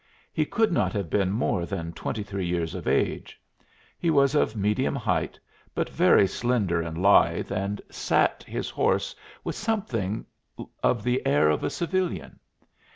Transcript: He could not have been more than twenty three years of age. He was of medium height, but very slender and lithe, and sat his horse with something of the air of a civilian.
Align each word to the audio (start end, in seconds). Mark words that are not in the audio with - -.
He 0.33 0.47
could 0.47 0.71
not 0.71 0.93
have 0.93 1.11
been 1.11 1.29
more 1.29 1.63
than 1.63 1.93
twenty 1.93 2.23
three 2.23 2.47
years 2.47 2.73
of 2.73 2.87
age. 2.87 3.39
He 3.99 4.09
was 4.09 4.33
of 4.33 4.55
medium 4.55 4.95
height, 4.95 5.39
but 5.75 5.89
very 5.91 6.25
slender 6.25 6.81
and 6.81 6.97
lithe, 6.99 7.51
and 7.51 7.79
sat 7.91 8.41
his 8.41 8.71
horse 8.71 9.15
with 9.43 9.53
something 9.53 10.25
of 10.81 11.03
the 11.03 11.23
air 11.23 11.51
of 11.51 11.63
a 11.63 11.69
civilian. 11.69 12.39